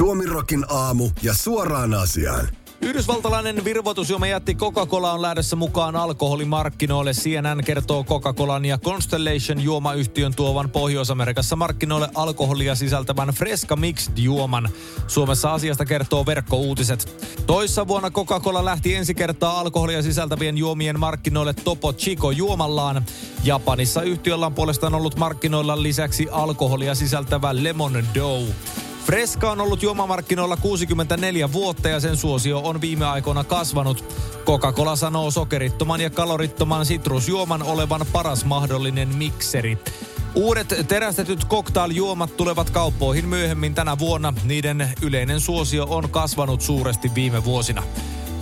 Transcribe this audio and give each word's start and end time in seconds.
Suomirokin 0.00 0.64
aamu 0.68 1.10
ja 1.22 1.34
suoraan 1.34 1.94
asiaan. 1.94 2.48
Yhdysvaltalainen 2.80 3.64
virvoitusjuoma 3.64 4.26
jätti 4.26 4.54
Coca-Cola 4.54 5.12
on 5.12 5.22
lähdössä 5.22 5.56
mukaan 5.56 5.96
alkoholimarkkinoille. 5.96 7.12
CNN 7.12 7.64
kertoo 7.64 8.04
Coca-Colan 8.04 8.64
ja 8.64 8.78
Constellation 8.78 9.60
juomayhtiön 9.60 10.34
tuovan 10.34 10.70
Pohjois-Amerikassa 10.70 11.56
markkinoille 11.56 12.08
alkoholia 12.14 12.74
sisältävän 12.74 13.28
Fresca 13.28 13.76
Mixed 13.76 14.18
juoman. 14.18 14.68
Suomessa 15.06 15.54
asiasta 15.54 15.84
kertoo 15.84 16.26
verkkouutiset. 16.26 17.24
Toissa 17.46 17.88
vuonna 17.88 18.10
Coca-Cola 18.10 18.64
lähti 18.64 18.94
ensi 18.94 19.14
kertaa 19.14 19.60
alkoholia 19.60 20.02
sisältävien 20.02 20.58
juomien 20.58 21.00
markkinoille 21.00 21.54
Topo 21.54 21.92
Chico 21.92 22.30
juomallaan. 22.30 23.04
Japanissa 23.44 24.02
yhtiöllä 24.02 24.46
on 24.46 24.54
puolestaan 24.54 24.94
ollut 24.94 25.16
markkinoilla 25.16 25.82
lisäksi 25.82 26.28
alkoholia 26.30 26.94
sisältävä 26.94 27.50
Lemon 27.64 28.04
Dough. 28.14 28.54
Fresca 29.10 29.50
on 29.50 29.60
ollut 29.60 29.82
juomamarkkinoilla 29.82 30.56
64 30.56 31.52
vuotta 31.52 31.88
ja 31.88 32.00
sen 32.00 32.16
suosio 32.16 32.58
on 32.58 32.80
viime 32.80 33.06
aikoina 33.06 33.44
kasvanut. 33.44 34.04
Coca-Cola 34.44 34.96
sanoo 34.96 35.30
sokerittoman 35.30 36.00
ja 36.00 36.10
kalorittoman 36.10 36.86
sitrusjuoman 36.86 37.62
olevan 37.62 38.06
paras 38.12 38.44
mahdollinen 38.44 39.08
mikseri. 39.08 39.78
Uudet 40.34 40.74
terästetyt 40.88 41.46
cocktailjuomat 41.48 42.36
tulevat 42.36 42.70
kauppoihin 42.70 43.28
myöhemmin 43.28 43.74
tänä 43.74 43.98
vuonna. 43.98 44.34
Niiden 44.44 44.90
yleinen 45.02 45.40
suosio 45.40 45.86
on 45.90 46.10
kasvanut 46.10 46.60
suuresti 46.60 47.10
viime 47.14 47.44
vuosina. 47.44 47.82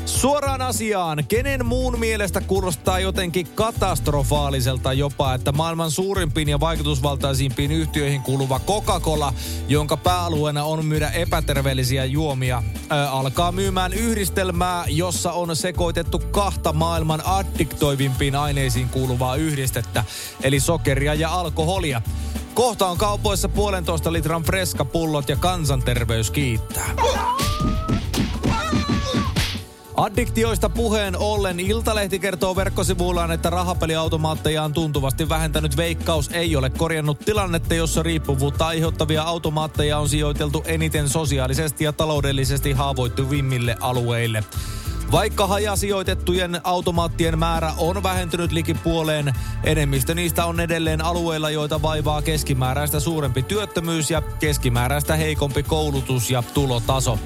Suoraan 0.08 0.62
asiaan, 0.62 1.24
kenen 1.28 1.66
muun 1.66 1.98
mielestä 1.98 2.40
kuulostaa 2.40 3.00
jotenkin 3.00 3.48
katastrofaaliselta 3.54 4.92
jopa, 4.92 5.34
että 5.34 5.52
maailman 5.52 5.90
suurimpiin 5.90 6.48
ja 6.48 6.60
vaikutusvaltaisimpiin 6.60 7.72
yhtiöihin 7.72 8.22
kuuluva 8.22 8.60
Coca-Cola, 8.66 9.32
jonka 9.68 9.96
pääalueena 9.96 10.64
on 10.64 10.84
myydä 10.84 11.10
epäterveellisiä 11.10 12.04
juomia, 12.04 12.62
ää, 12.90 13.10
alkaa 13.10 13.52
myymään 13.52 13.92
yhdistelmää, 13.92 14.84
jossa 14.88 15.32
on 15.32 15.56
sekoitettu 15.56 16.18
kahta 16.18 16.72
maailman 16.72 17.22
addiktoivimpiin 17.26 18.36
aineisiin 18.36 18.88
kuuluvaa 18.88 19.36
yhdistettä, 19.36 20.04
eli 20.42 20.60
sokeria 20.60 21.14
ja 21.14 21.30
alkoholia. 21.30 22.02
Kohta 22.54 22.86
on 22.86 22.98
kaupoissa 22.98 23.48
puolentoista 23.48 24.12
litran 24.12 24.42
freska-pullot 24.42 25.28
ja 25.28 25.36
kansanterveys 25.36 26.30
kiittää. 26.30 26.94
Addiktioista 29.98 30.68
puheen 30.68 31.16
ollen 31.16 31.60
Iltalehti 31.60 32.18
kertoo 32.18 32.56
verkkosivuillaan, 32.56 33.30
että 33.30 33.50
rahapeliautomaatteja 33.50 34.62
on 34.62 34.72
tuntuvasti 34.72 35.28
vähentänyt 35.28 35.76
veikkaus 35.76 36.30
ei 36.32 36.56
ole 36.56 36.70
korjannut 36.70 37.18
tilannetta, 37.18 37.74
jossa 37.74 38.02
riippuvuutta 38.02 38.66
aiheuttavia 38.66 39.22
automaatteja 39.22 39.98
on 39.98 40.08
sijoiteltu 40.08 40.64
eniten 40.66 41.08
sosiaalisesti 41.08 41.84
ja 41.84 41.92
taloudellisesti 41.92 42.72
haavoittuvimmille 42.72 43.76
alueille. 43.80 44.44
Vaikka 45.12 45.46
hajasijoitettujen 45.46 46.60
automaattien 46.64 47.38
määrä 47.38 47.72
on 47.78 48.02
vähentynyt 48.02 48.52
liki 48.52 48.74
puoleen, 48.74 49.32
enemmistö 49.64 50.14
niistä 50.14 50.44
on 50.44 50.60
edelleen 50.60 51.04
alueilla, 51.04 51.50
joita 51.50 51.82
vaivaa 51.82 52.22
keskimääräistä 52.22 53.00
suurempi 53.00 53.42
työttömyys 53.42 54.10
ja 54.10 54.22
keskimääräistä 54.22 55.16
heikompi 55.16 55.62
koulutus 55.62 56.30
ja 56.30 56.42
tulotaso. 56.54 57.18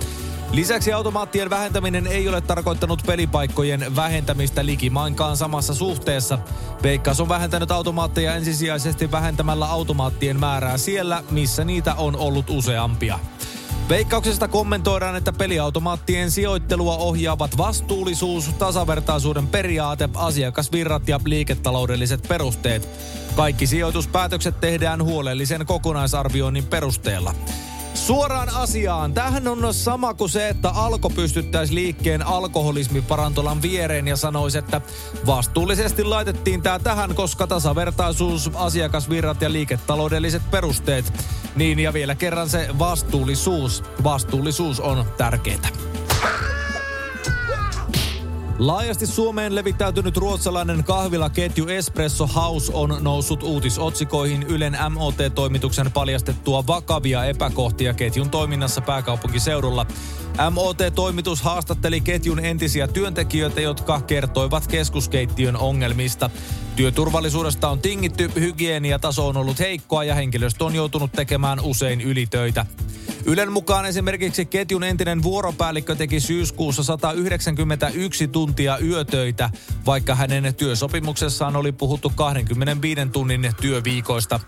Lisäksi 0.52 0.92
automaattien 0.92 1.50
vähentäminen 1.50 2.06
ei 2.06 2.28
ole 2.28 2.40
tarkoittanut 2.40 3.02
pelipaikkojen 3.06 3.96
vähentämistä 3.96 4.66
likimainkaan 4.66 5.36
samassa 5.36 5.74
suhteessa. 5.74 6.38
Veikkaus 6.82 7.20
on 7.20 7.28
vähentänyt 7.28 7.70
automaatteja 7.70 8.34
ensisijaisesti 8.34 9.10
vähentämällä 9.10 9.66
automaattien 9.66 10.40
määrää 10.40 10.78
siellä, 10.78 11.24
missä 11.30 11.64
niitä 11.64 11.94
on 11.94 12.16
ollut 12.16 12.50
useampia. 12.50 13.18
Veikkauksesta 13.88 14.48
kommentoidaan, 14.48 15.16
että 15.16 15.32
peliautomaattien 15.32 16.30
sijoittelua 16.30 16.96
ohjaavat 16.96 17.58
vastuullisuus, 17.58 18.48
tasavertaisuuden 18.48 19.46
periaate, 19.46 20.08
asiakasvirrat 20.14 21.08
ja 21.08 21.20
liiketaloudelliset 21.24 22.22
perusteet. 22.28 22.88
Kaikki 23.36 23.66
sijoituspäätökset 23.66 24.60
tehdään 24.60 25.02
huolellisen 25.02 25.66
kokonaisarvioinnin 25.66 26.66
perusteella. 26.66 27.34
Suoraan 27.94 28.54
asiaan. 28.54 29.14
Tähän 29.14 29.48
on 29.48 29.74
sama 29.74 30.14
kuin 30.14 30.30
se, 30.30 30.48
että 30.48 30.70
alko 30.70 31.10
pystyttäisi 31.10 31.74
liikkeen 31.74 32.26
alkoholismiparantolan 32.26 33.62
viereen 33.62 34.08
ja 34.08 34.16
sanoisi, 34.16 34.58
että 34.58 34.80
vastuullisesti 35.26 36.04
laitettiin 36.04 36.62
tämä 36.62 36.78
tähän, 36.78 37.14
koska 37.14 37.46
tasavertaisuus, 37.46 38.50
asiakasvirrat 38.54 39.42
ja 39.42 39.52
liiketaloudelliset 39.52 40.50
perusteet. 40.50 41.12
Niin 41.56 41.78
ja 41.78 41.92
vielä 41.92 42.14
kerran 42.14 42.48
se 42.48 42.68
vastuullisuus. 42.78 43.82
Vastuullisuus 44.04 44.80
on 44.80 45.04
tärkeää. 45.16 45.68
Laajasti 48.66 49.06
Suomeen 49.06 49.54
levittäytynyt 49.54 50.16
ruotsalainen 50.16 50.84
kahvilaketju 50.84 51.68
Espresso 51.68 52.26
House 52.26 52.72
on 52.74 52.98
noussut 53.00 53.42
uutisotsikoihin 53.42 54.42
Ylen 54.42 54.76
MOT-toimituksen 54.90 55.92
paljastettua 55.92 56.66
vakavia 56.66 57.24
epäkohtia 57.24 57.94
ketjun 57.94 58.30
toiminnassa 58.30 58.80
pääkaupunkiseudulla. 58.80 59.86
MOT-toimitus 60.50 61.42
haastatteli 61.42 62.00
ketjun 62.00 62.44
entisiä 62.44 62.88
työntekijöitä, 62.88 63.60
jotka 63.60 64.00
kertoivat 64.00 64.66
keskuskeittiön 64.66 65.56
ongelmista. 65.56 66.30
Työturvallisuudesta 66.76 67.68
on 67.68 67.80
tingitty, 67.80 68.30
hygieniataso 68.34 69.28
on 69.28 69.36
ollut 69.36 69.58
heikkoa 69.58 70.04
ja 70.04 70.14
henkilöstö 70.14 70.64
on 70.64 70.74
joutunut 70.74 71.12
tekemään 71.12 71.60
usein 71.60 72.00
ylitöitä. 72.00 72.66
Ylen 73.24 73.52
mukaan 73.52 73.86
esimerkiksi 73.86 74.46
ketjun 74.46 74.84
entinen 74.84 75.22
vuoropäällikkö 75.22 75.94
teki 75.94 76.20
syyskuussa 76.20 76.82
191 76.82 78.28
tuntia 78.28 78.78
yötöitä, 78.78 79.50
vaikka 79.86 80.14
hänen 80.14 80.54
työsopimuksessaan 80.54 81.56
oli 81.56 81.72
puhuttu 81.72 82.12
25 82.14 83.00
tunnin 83.12 83.52
työviikoista. 83.60 84.40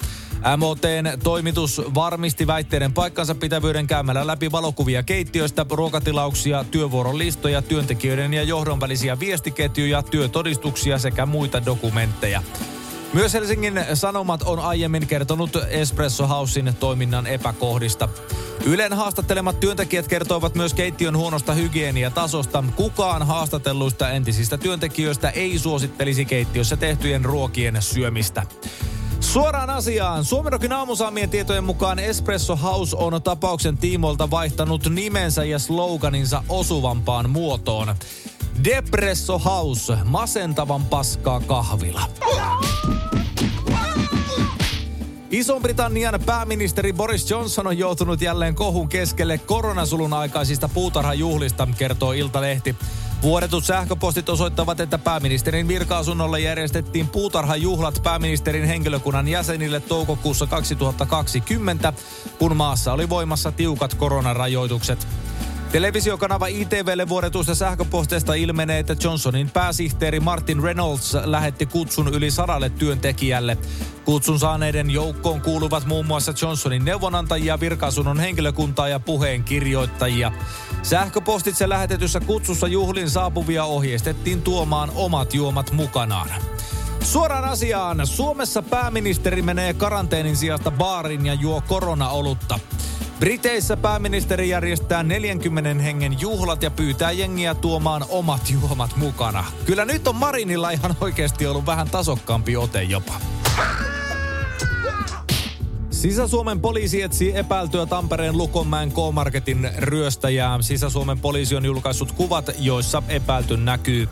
MOTn 0.57 1.21
toimitus 1.23 1.83
varmisti 1.95 2.47
väitteiden 2.47 2.93
paikkansa 2.93 3.35
pitävyyden 3.35 3.87
käymällä 3.87 4.27
läpi 4.27 4.53
valokuvia 4.53 5.03
keittiöistä, 5.03 5.67
ruokatilauksia, 5.71 6.65
työvuoron 6.71 7.19
listoja, 7.19 7.63
työntekijöiden 7.63 8.35
ja 8.35 8.43
johdon 8.43 8.81
välisiä 8.81 9.21
viestiketjuja, 9.21 10.03
työtodistuksia 10.03 10.99
sekä 10.99 11.27
muita 11.27 11.65
dokumentteja. 11.65 12.43
Myös 13.13 13.35
Helsingin 13.35 13.81
Sanomat 13.95 14.43
on 14.43 14.59
aiemmin 14.59 15.07
kertonut 15.07 15.57
Espresso 15.69 16.27
Housein 16.27 16.75
toiminnan 16.81 17.27
epäkohdista. 17.27 18.09
Ylen 18.65 18.93
haastattelemat 18.93 19.61
työntekijät 19.61 20.09
kertoivat 20.09 20.55
myös 20.55 20.75
keittiön 20.75 21.17
huonosta 21.17 21.55
hygieniatasosta. 21.55 22.65
Kukaan 22.77 23.27
haastatelluista 23.27 24.11
entisistä 24.11 24.59
työntekijöistä 24.59 25.31
ei 25.31 25.59
suosittelisi 25.59 26.25
keittiössä 26.25 26.77
tehtyjen 26.77 27.25
ruokien 27.25 27.83
syömistä. 27.83 28.47
Suoraan 29.35 29.71
asiaan. 29.71 30.25
Suomerokin 30.25 30.73
aamusaamien 30.73 31.31
tietojen 31.31 31.65
mukaan 31.65 31.99
Espresso 31.99 32.57
House 32.57 32.97
on 32.97 33.23
tapauksen 33.23 33.79
tiimoilta 33.79 34.31
vaihtanut 34.31 34.89
nimensä 34.89 35.45
ja 35.45 35.59
sloganinsa 35.59 36.45
osuvampaan 36.49 37.31
muotoon. 37.31 37.95
Depresso 38.65 39.39
House, 39.39 39.97
masentavan 40.05 40.85
paskaa 40.85 41.41
kahvila. 41.41 42.03
Ison-Britannian 45.31 46.21
pääministeri 46.27 46.93
Boris 46.93 47.31
Johnson 47.31 47.67
on 47.67 47.79
joutunut 47.79 48.21
jälleen 48.21 48.55
kohun 48.55 48.89
keskelle 48.89 49.39
koronasulun 49.39 50.13
aikaisista 50.13 50.69
puutarhajuhlista, 50.69 51.69
kertoo 51.79 52.13
Iltalehti. 52.13 52.77
Vuodetut 53.25 53.65
sähköpostit 53.65 54.29
osoittavat, 54.29 54.81
että 54.81 54.99
pääministerin 54.99 55.69
virka-asunnolle 55.69 56.41
järjestettiin 56.41 57.09
puutarhajuhlat 57.09 58.01
pääministerin 58.03 58.65
henkilökunnan 58.65 59.29
jäsenille 59.29 59.81
toukokuussa 59.81 60.47
2020, 60.47 61.93
kun 62.39 62.57
maassa 62.57 62.93
oli 62.93 63.09
voimassa 63.09 63.53
tiukat 63.53 63.95
koronarajoitukset. 63.95 65.07
Televisiokanava 65.75 66.47
ITVlle 66.47 67.09
vuodetuista 67.09 67.55
sähköposteista 67.55 68.35
ilmenee, 68.35 68.79
että 68.79 68.97
Johnsonin 69.05 69.51
pääsihteeri 69.51 70.21
Martin 70.21 70.63
Reynolds 70.63 71.17
lähetti 71.25 71.67
kutsun 71.67 72.15
yli 72.15 72.31
sadalle 72.31 72.71
työntekijälle. 72.71 73.59
Kutsun 74.05 74.39
saaneiden 74.39 74.91
joukkoon 74.91 75.41
kuuluvat 75.41 75.87
muun 75.87 76.07
muassa 76.07 76.33
Johnsonin 76.43 76.85
neuvonantajia, 76.85 77.61
virkasunnon 77.61 78.21
henkilökuntaa 78.21 78.89
ja 78.89 79.01
puheenkirjoittajia. 79.01 80.33
Sähköpostitse 80.83 81.69
lähetetyssä 81.69 82.21
kutsussa 82.21 82.67
juhlin 82.67 83.11
saapuvia 83.11 83.65
ohjeistettiin 83.65 84.43
tuomaan 84.43 84.91
omat 84.95 85.35
juomat 85.35 85.73
mukanaan. 85.73 86.29
Suoraan 87.01 87.45
asiaan. 87.45 88.07
Suomessa 88.07 88.63
pääministeri 88.63 89.43
menee 89.43 89.75
karanteenin 89.75 90.37
sijasta 90.37 90.71
baarin 90.71 91.27
ja 91.27 91.35
juo 91.35 91.63
koronaolutta. 91.69 92.61
Briteissä 93.19 93.77
pääministeri 93.77 94.49
järjestää 94.49 95.03
40 95.03 95.83
hengen 95.83 96.21
juhlat 96.21 96.63
ja 96.63 96.71
pyytää 96.71 97.13
jengiä 97.13 97.55
tuomaan 97.55 98.05
omat 98.09 98.51
juomat 98.51 98.97
mukana. 98.97 99.45
Kyllä 99.67 99.85
nyt 99.85 100.09
on 100.09 100.17
Marinilla 100.17 100.71
ihan 100.71 100.97
oikeasti 101.01 101.47
ollut 101.47 101.67
vähän 101.67 101.91
tasokkaampi 101.91 102.57
ote 102.57 102.83
jopa. 102.83 103.21
Sisä-Suomen 105.91 106.61
poliisi 106.61 107.03
etsii 107.03 107.37
epäiltyä 107.37 107.87
Tampereen 107.87 108.39
Lukonmäen 108.39 108.93
K-Marketin 108.93 109.71
ryöstäjää. 109.77 110.63
Sisä-Suomen 110.63 111.19
poliisi 111.19 111.57
on 111.57 111.65
julkaissut 111.65 112.13
kuvat, 112.13 112.51
joissa 112.59 113.03
epäilty 113.09 113.57
näkyy. 113.57 114.09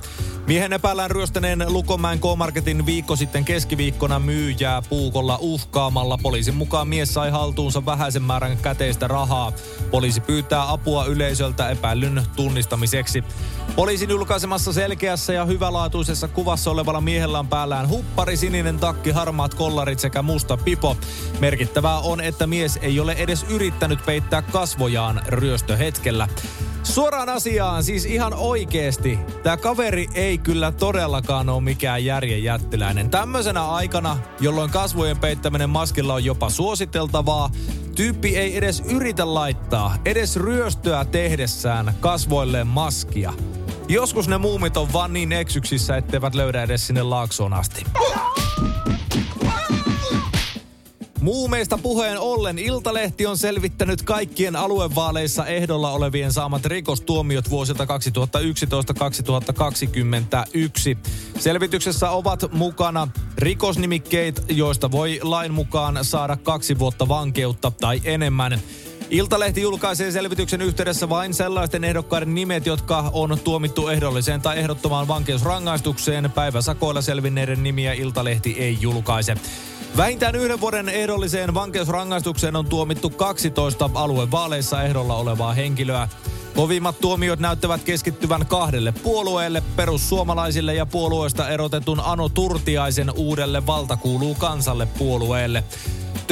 Miehen 0.46 0.72
epäillään 0.72 1.10
ryöstäneen 1.10 1.64
Lukomäen 1.68 2.20
K-Marketin 2.20 2.86
viikko 2.86 3.16
sitten 3.16 3.44
keskiviikkona 3.44 4.18
myyjää 4.18 4.82
puukolla 4.82 5.38
uhkaamalla. 5.40 6.18
Poliisin 6.22 6.54
mukaan 6.54 6.88
mies 6.88 7.14
sai 7.14 7.30
haltuunsa 7.30 7.86
vähäisen 7.86 8.22
määrän 8.22 8.58
käteistä 8.58 9.08
rahaa. 9.08 9.52
Poliisi 9.90 10.20
pyytää 10.20 10.70
apua 10.70 11.04
yleisöltä 11.04 11.70
epäilyn 11.70 12.22
tunnistamiseksi. 12.36 13.24
Poliisin 13.76 14.10
julkaisemassa 14.10 14.72
selkeässä 14.72 15.32
ja 15.32 15.44
hyvälaatuisessa 15.44 16.28
kuvassa 16.28 16.70
olevalla 16.70 17.00
miehellä 17.00 17.38
on 17.38 17.48
päällään 17.48 17.88
huppari, 17.88 18.36
sininen 18.36 18.78
takki, 18.78 19.10
harmaat 19.10 19.54
kollarit 19.54 19.98
sekä 19.98 20.22
musta 20.22 20.56
pipo. 20.56 20.96
Merkittävää 21.40 21.98
on, 21.98 22.20
että 22.20 22.46
mies 22.46 22.78
ei 22.82 23.00
ole 23.00 23.12
edes 23.12 23.46
yrittänyt 23.48 24.06
peittää 24.06 24.42
kasvojaan 24.42 25.22
ryöstöhetkellä. 25.26 26.28
Suoraan 26.82 27.28
asiaan, 27.28 27.84
siis 27.84 28.06
ihan 28.06 28.34
oikeesti. 28.34 29.18
Tämä 29.42 29.56
kaveri 29.56 30.06
ei 30.14 30.38
kyllä 30.38 30.72
todellakaan 30.72 31.48
ole 31.48 31.62
mikään 31.62 32.04
järjen 32.04 32.44
jättiläinen. 32.44 33.10
Tämmöisenä 33.10 33.64
aikana, 33.64 34.18
jolloin 34.40 34.70
kasvojen 34.70 35.18
peittäminen 35.18 35.70
maskilla 35.70 36.14
on 36.14 36.24
jopa 36.24 36.50
suositeltavaa, 36.50 37.50
tyyppi 37.94 38.36
ei 38.36 38.56
edes 38.56 38.82
yritä 38.88 39.34
laittaa, 39.34 39.96
edes 40.04 40.36
ryöstöä 40.36 41.04
tehdessään 41.04 41.94
kasvoilleen 42.00 42.66
maskia. 42.66 43.32
Joskus 43.88 44.28
ne 44.28 44.38
muumit 44.38 44.76
on 44.76 44.92
vaan 44.92 45.12
niin 45.12 45.32
eksyksissä, 45.32 45.96
etteivät 45.96 46.34
löydä 46.34 46.62
edes 46.62 46.86
sinne 46.86 47.02
laaksoon 47.02 47.52
asti. 47.52 47.84
Muumeista 51.22 51.78
puheen 51.78 52.18
ollen 52.18 52.58
Iltalehti 52.58 53.26
on 53.26 53.38
selvittänyt 53.38 54.02
kaikkien 54.02 54.56
aluevaaleissa 54.56 55.46
ehdolla 55.46 55.90
olevien 55.90 56.32
saamat 56.32 56.64
rikostuomiot 56.64 57.50
vuosilta 57.50 57.84
2011-2021. 57.84 57.88
Selvityksessä 61.38 62.10
ovat 62.10 62.52
mukana 62.52 63.08
rikosnimikkeet, 63.38 64.44
joista 64.48 64.90
voi 64.90 65.20
lain 65.22 65.52
mukaan 65.52 65.98
saada 66.02 66.36
kaksi 66.36 66.78
vuotta 66.78 67.08
vankeutta 67.08 67.70
tai 67.70 68.00
enemmän. 68.04 68.60
Iltalehti 69.10 69.62
julkaisee 69.62 70.10
selvityksen 70.10 70.62
yhteydessä 70.62 71.08
vain 71.08 71.34
sellaisten 71.34 71.84
ehdokkaiden 71.84 72.34
nimet, 72.34 72.66
jotka 72.66 73.10
on 73.12 73.38
tuomittu 73.44 73.88
ehdolliseen 73.88 74.40
tai 74.40 74.58
ehdottomaan 74.58 75.08
vankeusrangaistukseen. 75.08 76.30
Päiväsakoilla 76.30 77.02
selvinneiden 77.02 77.62
nimiä 77.62 77.92
Iltalehti 77.92 78.56
ei 78.58 78.78
julkaise. 78.80 79.36
Vähintään 79.96 80.34
yhden 80.34 80.60
vuoden 80.60 80.88
ehdolliseen 80.88 81.54
vankeusrangaistukseen 81.54 82.56
on 82.56 82.66
tuomittu 82.66 83.10
12 83.10 83.90
aluevaaleissa 83.94 84.82
ehdolla 84.82 85.16
olevaa 85.16 85.52
henkilöä. 85.52 86.08
Kovimmat 86.56 87.00
tuomiot 87.00 87.38
näyttävät 87.38 87.82
keskittyvän 87.84 88.46
kahdelle 88.46 88.92
puolueelle, 89.02 89.62
perussuomalaisille 89.76 90.74
ja 90.74 90.86
puolueesta 90.86 91.48
erotetun 91.48 92.00
Ano 92.00 92.28
Turtiaisen 92.28 93.10
uudelle 93.16 93.66
valtakuuluu 93.66 94.34
kansalle 94.34 94.86
puolueelle. 94.98 95.64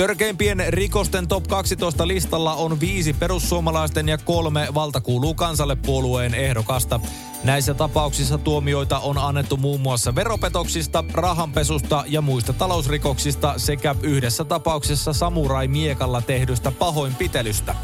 Törkeimpien 0.01 0.65
rikosten 0.69 1.29
top 1.29 1.47
12 1.47 2.09
listalla 2.09 2.55
on 2.55 2.81
viisi 2.81 3.13
perussuomalaisten 3.13 4.09
ja 4.09 4.19
kolme 4.19 4.69
valtakuuluu 4.75 5.35
kansalle 5.35 5.77
puolueen 5.77 6.35
ehdokasta. 6.35 7.01
Näissä 7.45 7.75
tapauksissa 7.75 8.39
tuomioita 8.39 8.99
on 8.99 9.19
annettu 9.19 9.57
muun 9.57 9.81
muassa 9.81 10.15
veropetoksista, 10.15 11.05
rahanpesusta 11.13 12.05
ja 12.07 12.21
muista 12.21 12.53
talousrikoksista 12.53 13.55
sekä 13.57 13.95
yhdessä 14.03 14.45
tapauksessa 14.45 15.13
samurai-miekalla 15.13 16.23
tehdystä 16.23 16.73
pahoinpitelystä. 16.73 17.75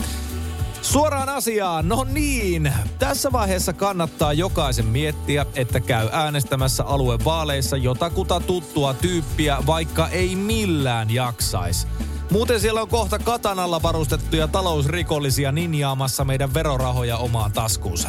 Suoraan 0.86 1.28
asiaan, 1.28 1.88
no 1.88 2.06
niin. 2.12 2.72
Tässä 2.98 3.32
vaiheessa 3.32 3.72
kannattaa 3.72 4.32
jokaisen 4.32 4.86
miettiä, 4.86 5.46
että 5.54 5.80
käy 5.80 6.08
äänestämässä 6.12 6.84
aluevaaleissa 6.84 7.76
jotakuta 7.76 8.40
tuttua 8.40 8.94
tyyppiä, 8.94 9.56
vaikka 9.66 10.08
ei 10.08 10.36
millään 10.36 11.10
jaksaisi. 11.10 11.86
Muuten 12.30 12.60
siellä 12.60 12.82
on 12.82 12.88
kohta 12.88 13.18
katanalla 13.18 13.82
varustettuja 13.82 14.48
talousrikollisia 14.48 15.52
ninjaamassa 15.52 16.24
meidän 16.24 16.54
verorahoja 16.54 17.16
omaan 17.16 17.52
taskuunsa. 17.52 18.08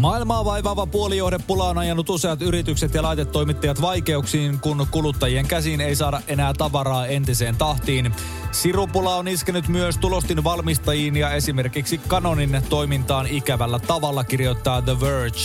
Maailmaa 0.00 0.44
vaivaava 0.44 0.86
puolijohdepula 0.86 1.68
on 1.68 1.78
ajanut 1.78 2.10
useat 2.10 2.42
yritykset 2.42 2.94
ja 2.94 3.02
laitetoimittajat 3.02 3.80
vaikeuksiin, 3.80 4.60
kun 4.60 4.86
kuluttajien 4.90 5.46
käsiin 5.46 5.80
ei 5.80 5.96
saada 5.96 6.20
enää 6.26 6.52
tavaraa 6.58 7.06
entiseen 7.06 7.56
tahtiin. 7.56 8.14
Sirupula 8.52 9.16
on 9.16 9.28
iskenyt 9.28 9.68
myös 9.68 9.98
tulostin 9.98 10.44
valmistajiin 10.44 11.16
ja 11.16 11.30
esimerkiksi 11.30 12.00
Canonin 12.08 12.62
toimintaan 12.68 13.26
ikävällä 13.26 13.78
tavalla, 13.78 14.24
kirjoittaa 14.24 14.82
The 14.82 15.00
Verge. 15.00 15.38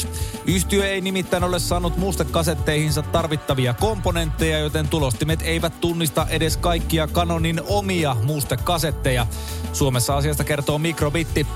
Yhtiö 0.46 0.90
ei 0.90 1.02
nimittäin 1.02 1.44
ole 1.44 1.60
saanut 1.60 1.98
mustekasetteihinsa 1.98 3.02
tarvittavia 3.02 3.74
komponentteja, 3.74 4.60
joten 4.60 4.88
tulostimet 4.88 5.42
eivät 5.42 5.82
tunnista 5.82 6.28
edes 6.30 6.58
kaikkia 6.58 7.08
Canonin 7.08 7.62
omia 7.68 8.16
mustekasetteja. 8.24 9.28
Suomessa 9.74 10.18
asiasta 10.18 10.44
kertoo 10.44 10.78
Mikrobitti. 10.78 11.48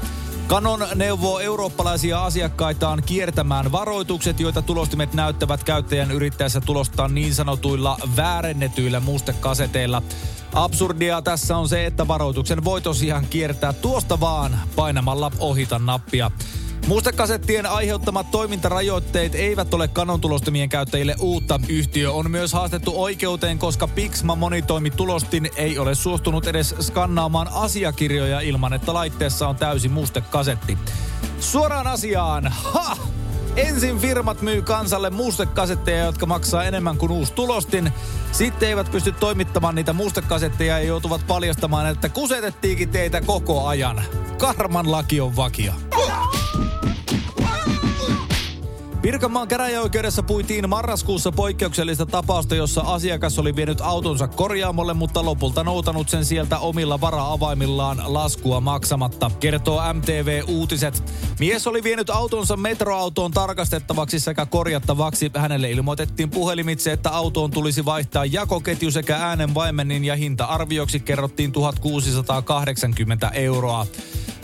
Canon 0.49 0.87
neuvoo 0.95 1.39
eurooppalaisia 1.39 2.23
asiakkaitaan 2.25 3.03
kiertämään 3.05 3.71
varoitukset, 3.71 4.39
joita 4.39 4.61
tulostimet 4.61 5.13
näyttävät 5.13 5.63
käyttäjän 5.63 6.11
yrittäessä 6.11 6.61
tulostaa 6.61 7.07
niin 7.07 7.35
sanotuilla 7.35 7.97
väärennetyillä 8.15 8.99
mustekaseteilla. 8.99 10.01
Absurdia 10.53 11.21
tässä 11.21 11.57
on 11.57 11.69
se, 11.69 11.85
että 11.85 12.07
varoituksen 12.07 12.63
voi 12.63 12.81
tosiaan 12.81 13.25
kiertää 13.29 13.73
tuosta 13.73 14.19
vaan 14.19 14.59
painamalla 14.75 15.31
ohita 15.39 15.79
nappia. 15.79 16.31
Mustekasettien 16.87 17.65
aiheuttamat 17.65 18.31
toimintarajoitteet 18.31 19.35
eivät 19.35 19.73
ole 19.73 19.87
kanontulostimien 19.87 20.69
käyttäjille 20.69 21.15
uutta. 21.19 21.59
Yhtiö 21.69 22.11
on 22.11 22.31
myös 22.31 22.53
haastettu 22.53 23.01
oikeuteen, 23.03 23.59
koska 23.59 23.87
Pixma 23.87 24.35
monitoimitulostin 24.35 25.49
ei 25.55 25.79
ole 25.79 25.95
suostunut 25.95 26.47
edes 26.47 26.75
skannaamaan 26.79 27.47
asiakirjoja 27.53 28.39
ilman, 28.39 28.73
että 28.73 28.93
laitteessa 28.93 29.47
on 29.47 29.55
täysi 29.55 29.89
mustekasetti. 29.89 30.77
Suoraan 31.39 31.87
asiaan. 31.87 32.47
Ha! 32.47 32.97
Ensin 33.55 33.99
firmat 33.99 34.41
myy 34.41 34.61
kansalle 34.61 35.09
mustekasetteja, 35.09 36.05
jotka 36.05 36.25
maksaa 36.25 36.63
enemmän 36.63 36.97
kuin 36.97 37.11
uusi 37.11 37.33
tulostin. 37.33 37.93
Sitten 38.31 38.69
eivät 38.69 38.91
pysty 38.91 39.11
toimittamaan 39.11 39.75
niitä 39.75 39.93
mustekasetteja 39.93 40.79
ja 40.79 40.85
joutuvat 40.85 41.27
paljastamaan, 41.27 41.87
että 41.87 42.09
kusetettiinkin 42.09 42.89
teitä 42.89 43.21
koko 43.21 43.67
ajan. 43.67 44.01
Karman 44.37 44.91
laki 44.91 45.21
on 45.21 45.35
vakio. 45.35 45.73
Pirkanmaan 49.01 49.47
käräjäoikeudessa 49.47 50.23
puitiin 50.23 50.69
marraskuussa 50.69 51.31
poikkeuksellista 51.31 52.06
tapausta, 52.06 52.56
jossa 52.56 52.81
asiakas 52.81 53.39
oli 53.39 53.56
vienyt 53.56 53.81
autonsa 53.81 54.27
korjaamolle, 54.27 54.94
mutta 54.94 55.25
lopulta 55.25 55.63
noutanut 55.63 56.09
sen 56.09 56.25
sieltä 56.25 56.59
omilla 56.59 57.01
vara-avaimillaan 57.01 58.01
laskua 58.06 58.61
maksamatta, 58.61 59.31
kertoo 59.39 59.94
MTV 59.94 60.44
Uutiset. 60.47 61.03
Mies 61.39 61.68
oli 61.68 61.83
vienyt 61.83 62.09
autonsa 62.09 62.57
metroautoon 62.57 63.31
tarkastettavaksi 63.31 64.19
sekä 64.19 64.45
korjattavaksi. 64.45 65.31
Hänelle 65.37 65.71
ilmoitettiin 65.71 66.29
puhelimitse, 66.29 66.91
että 66.91 67.09
autoon 67.09 67.51
tulisi 67.51 67.85
vaihtaa 67.85 68.25
jakoketju 68.25 68.91
sekä 68.91 69.15
äänen 69.15 69.53
vaimennin 69.53 70.06
ja 70.06 70.15
hinta-arvioksi 70.15 70.99
kerrottiin 70.99 71.51
1680 71.51 73.29
euroa. 73.29 73.87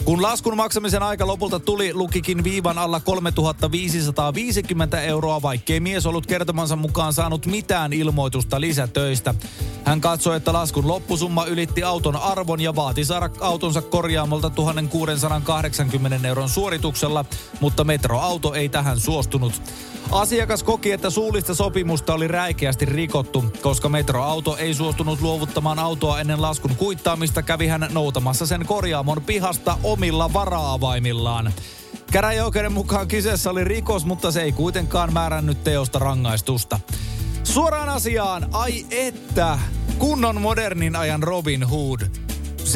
Kun 0.06 0.22
laskun 0.22 0.58
maksamisen 0.58 1.04
aika 1.04 1.28
lopulta 1.28 1.60
tuli, 1.60 1.94
lukikin 1.94 2.44
viivan 2.44 2.78
alla 2.78 3.00
3550 3.00 5.02
euroa, 5.02 5.42
vaikkei 5.42 5.80
mies 5.80 6.06
ollut 6.06 6.26
kertomansa 6.26 6.76
mukaan 6.76 7.14
saanut 7.14 7.46
mitään 7.46 7.94
ilmoitusta 7.94 8.62
lisätöistä. 8.62 9.36
Hän 9.86 10.02
katsoi, 10.02 10.38
että 10.38 10.54
laskun 10.54 10.88
loppusumma 10.88 11.46
ylitti 11.46 11.84
auton 11.84 12.16
arvon 12.16 12.62
ja 12.62 12.76
vaati 12.76 13.06
saada 13.06 13.30
autonsa 13.40 13.82
korjaamolta 13.82 14.50
1680 14.50 16.28
euron 16.28 16.50
suorituksella, 16.50 17.26
mutta 17.60 17.84
metroauto 17.84 18.54
ei 18.54 18.70
tähän 18.70 19.00
suostunut. 19.00 19.62
Asiakas 20.12 20.64
koki, 20.64 20.92
että 20.92 21.10
suullista 21.10 21.56
sopimusta 21.56 22.14
oli 22.14 22.28
räikeästi 22.28 22.86
rikottu. 22.86 23.44
Koska 23.62 23.90
metroauto 23.90 24.58
ei 24.58 24.74
suostunut 24.74 25.22
luovuttamaan 25.22 25.80
autoa 25.80 26.20
ennen 26.20 26.42
laskun 26.42 26.76
kuittaamista, 26.76 27.42
kävi 27.42 27.68
hän 27.68 27.88
noutamassa 27.92 28.46
sen 28.46 28.66
korjaamon 28.66 29.22
pihasta 29.22 29.78
omilla 29.84 30.34
varaavaimillaan. 30.34 31.54
Käräjäoikeuden 32.12 32.74
mukaan 32.74 33.08
kyseessä 33.08 33.50
oli 33.50 33.64
rikos, 33.64 34.06
mutta 34.06 34.32
se 34.32 34.42
ei 34.42 34.52
kuitenkaan 34.52 35.14
määrännyt 35.14 35.64
teosta 35.64 36.00
rangaistusta. 36.00 36.80
Suoraan 37.44 37.90
asiaan, 37.90 38.50
ai 38.52 38.86
että, 38.92 39.60
kunnon 39.98 40.42
modernin 40.42 40.96
ajan 40.96 41.24
Robin 41.24 41.64
Hood. 41.64 42.00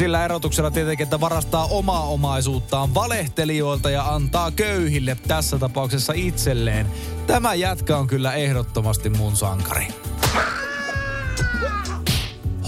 Sillä 0.00 0.24
erotuksella 0.24 0.70
tietenkin, 0.70 1.04
että 1.04 1.20
varastaa 1.20 1.64
omaa 1.64 2.02
omaisuuttaan 2.02 2.94
valehtelijoilta 2.94 3.90
ja 3.90 4.14
antaa 4.14 4.50
köyhille, 4.50 5.16
tässä 5.28 5.58
tapauksessa 5.58 6.12
itselleen. 6.16 6.86
Tämä 7.26 7.54
jätkä 7.54 7.96
on 7.96 8.06
kyllä 8.06 8.34
ehdottomasti 8.34 9.10
mun 9.10 9.36
sankari. 9.36 9.88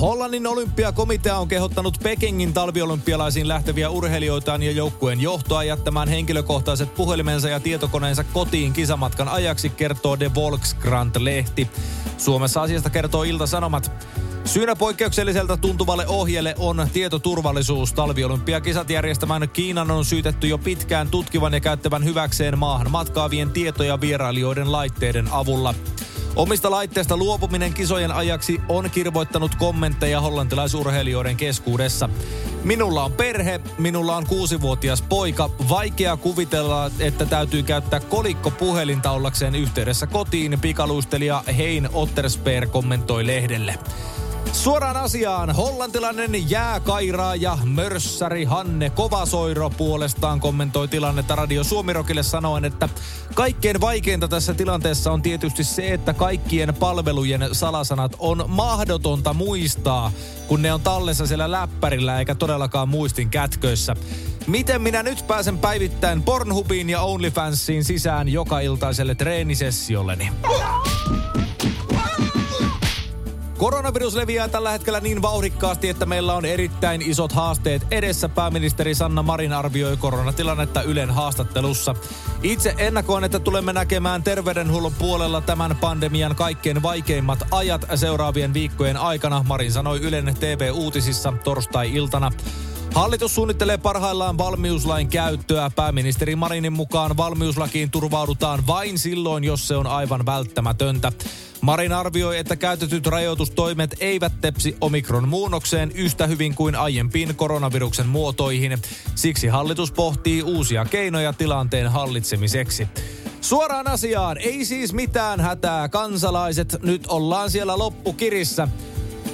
Hollannin 0.00 0.46
olympiakomitea 0.46 1.38
on 1.38 1.48
kehottanut 1.48 1.98
Pekingin 2.02 2.52
talviolympialaisiin 2.52 3.48
lähteviä 3.48 3.90
urheilijoitaan 3.90 4.62
ja 4.62 4.72
joukkueen 4.72 5.20
johtoa 5.20 5.64
jättämään 5.64 6.08
henkilökohtaiset 6.08 6.94
puhelimensa 6.94 7.48
ja 7.48 7.60
tietokoneensa 7.60 8.24
kotiin 8.24 8.72
kisamatkan 8.72 9.28
ajaksi, 9.28 9.70
kertoo 9.70 10.20
De 10.20 10.30
Volkskrant-lehti. 10.34 11.70
Suomessa 12.18 12.62
asiasta 12.62 12.90
kertoo 12.90 13.22
Ilta-Sanomat. 13.22 13.92
Syynä 14.52 14.76
poikkeukselliselta 14.76 15.56
tuntuvalle 15.56 16.06
ohjeelle 16.06 16.54
on 16.58 16.88
tietoturvallisuus. 16.92 17.92
Talviolympiakisat 17.92 18.90
järjestämään 18.90 19.48
Kiinan 19.48 19.90
on 19.90 20.04
syytetty 20.04 20.46
jo 20.46 20.58
pitkään 20.58 21.08
tutkivan 21.08 21.54
ja 21.54 21.60
käyttävän 21.60 22.04
hyväkseen 22.04 22.58
maahan 22.58 22.90
matkaavien 22.90 23.50
tietoja 23.50 24.00
vierailijoiden 24.00 24.72
laitteiden 24.72 25.28
avulla. 25.30 25.74
Omista 26.36 26.70
laitteista 26.70 27.16
luopuminen 27.16 27.74
kisojen 27.74 28.12
ajaksi 28.12 28.60
on 28.68 28.90
kirvoittanut 28.90 29.54
kommentteja 29.54 30.20
hollantilaisurheilijoiden 30.20 31.36
keskuudessa. 31.36 32.08
Minulla 32.64 33.04
on 33.04 33.12
perhe, 33.12 33.60
minulla 33.78 34.16
on 34.16 34.26
kuusivuotias 34.26 35.02
poika. 35.02 35.50
Vaikea 35.68 36.16
kuvitella, 36.16 36.90
että 36.98 37.26
täytyy 37.26 37.62
käyttää 37.62 38.00
kolikko 38.00 38.50
puhelinta 38.50 39.10
ollakseen 39.10 39.54
yhteydessä 39.54 40.06
kotiin, 40.06 40.60
pikaluistelija 40.60 41.44
Hein 41.56 41.88
Otterspeer 41.92 42.66
kommentoi 42.66 43.26
lehdelle. 43.26 43.78
Suoraan 44.52 44.96
asiaan, 44.96 45.50
hollantilainen 45.50 46.50
jääkairaaja 46.50 47.58
mörssäri 47.64 48.44
Hanne 48.44 48.90
Kovasoiro 48.90 49.70
puolestaan 49.70 50.40
kommentoi 50.40 50.88
tilannetta 50.88 51.36
Radio 51.36 51.64
Suomirokille 51.64 52.22
sanoen, 52.22 52.64
että 52.64 52.88
kaikkein 53.34 53.80
vaikeinta 53.80 54.28
tässä 54.28 54.54
tilanteessa 54.54 55.12
on 55.12 55.22
tietysti 55.22 55.64
se, 55.64 55.92
että 55.92 56.14
kaikkien 56.14 56.74
palvelujen 56.74 57.48
salasanat 57.52 58.16
on 58.18 58.44
mahdotonta 58.48 59.34
muistaa, 59.34 60.12
kun 60.46 60.62
ne 60.62 60.72
on 60.72 60.80
tallessa 60.80 61.26
siellä 61.26 61.50
läppärillä 61.50 62.18
eikä 62.18 62.34
todellakaan 62.34 62.88
muistin 62.88 63.30
kätköissä. 63.30 63.96
Miten 64.46 64.82
minä 64.82 65.02
nyt 65.02 65.26
pääsen 65.26 65.58
päivittäin 65.58 66.22
Pornhubiin 66.22 66.90
ja 66.90 67.00
OnlyFansiin 67.00 67.84
sisään 67.84 68.28
joka 68.28 68.60
iltaiselle 68.60 69.14
treenisessiolleni? 69.14 70.32
Koronavirus 73.62 74.14
leviää 74.14 74.48
tällä 74.48 74.70
hetkellä 74.70 75.00
niin 75.00 75.22
vauhdikkaasti, 75.22 75.88
että 75.88 76.06
meillä 76.06 76.34
on 76.34 76.44
erittäin 76.44 77.02
isot 77.02 77.32
haasteet 77.32 77.86
edessä. 77.90 78.28
Pääministeri 78.28 78.94
Sanna 78.94 79.22
Marin 79.22 79.52
arvioi 79.52 79.96
koronatilannetta 79.96 80.82
Ylen 80.82 81.10
haastattelussa. 81.10 81.94
Itse 82.42 82.74
ennakoin, 82.78 83.24
että 83.24 83.38
tulemme 83.38 83.72
näkemään 83.72 84.22
terveydenhuollon 84.22 84.94
puolella 84.98 85.40
tämän 85.40 85.76
pandemian 85.80 86.36
kaikkein 86.36 86.82
vaikeimmat 86.82 87.38
ajat 87.50 87.86
seuraavien 87.94 88.54
viikkojen 88.54 88.96
aikana, 88.96 89.44
Marin 89.48 89.72
sanoi 89.72 90.00
Ylen 90.00 90.36
TV-uutisissa 90.40 91.32
torstai-iltana. 91.44 92.32
Hallitus 92.94 93.34
suunnittelee 93.34 93.78
parhaillaan 93.78 94.38
valmiuslain 94.38 95.08
käyttöä. 95.08 95.70
Pääministeri 95.76 96.36
Marinin 96.36 96.72
mukaan 96.72 97.16
valmiuslakiin 97.16 97.90
turvaudutaan 97.90 98.66
vain 98.66 98.98
silloin, 98.98 99.44
jos 99.44 99.68
se 99.68 99.76
on 99.76 99.86
aivan 99.86 100.26
välttämätöntä. 100.26 101.12
Marin 101.60 101.92
arvioi, 101.92 102.38
että 102.38 102.56
käytetyt 102.56 103.06
rajoitustoimet 103.06 103.96
eivät 104.00 104.32
tepsi 104.40 104.76
omikron 104.80 105.28
muunnokseen 105.28 105.92
yhtä 105.92 106.26
hyvin 106.26 106.54
kuin 106.54 106.76
aiempiin 106.76 107.36
koronaviruksen 107.36 108.06
muotoihin. 108.06 108.78
Siksi 109.14 109.48
hallitus 109.48 109.92
pohtii 109.92 110.42
uusia 110.42 110.84
keinoja 110.84 111.32
tilanteen 111.32 111.90
hallitsemiseksi. 111.90 112.88
Suoraan 113.40 113.88
asiaan, 113.88 114.38
ei 114.38 114.64
siis 114.64 114.92
mitään 114.92 115.40
hätää 115.40 115.88
kansalaiset, 115.88 116.76
nyt 116.82 117.06
ollaan 117.06 117.50
siellä 117.50 117.78
loppukirissä 117.78 118.68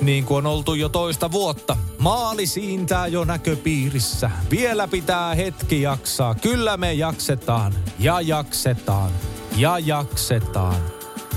niin 0.00 0.24
kuin 0.24 0.46
on 0.46 0.52
oltu 0.52 0.74
jo 0.74 0.88
toista 0.88 1.32
vuotta. 1.32 1.76
Maali 1.98 2.46
siintää 2.46 3.06
jo 3.06 3.24
näköpiirissä. 3.24 4.30
Vielä 4.50 4.88
pitää 4.88 5.34
hetki 5.34 5.82
jaksaa. 5.82 6.34
Kyllä 6.34 6.76
me 6.76 6.92
jaksetaan. 6.92 7.74
Ja 7.98 8.20
jaksetaan. 8.20 9.12
Ja 9.56 9.78
jaksetaan. 9.78 10.76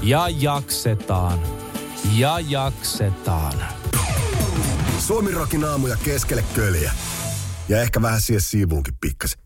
Ja 0.01 0.30
jaksetaan. 0.30 1.39
Ja 2.15 2.39
jaksetaan. 2.39 3.53
Suomi 5.00 5.32
rokin 5.32 5.63
aamuja 5.65 5.98
keskelle 6.03 6.44
köljä. 6.56 6.91
Ja 7.70 7.82
ehkä 7.82 8.01
vähän 8.01 8.22
siihen 8.22 8.41
siivuunkin 8.41 8.94
pikkasen. 9.01 9.39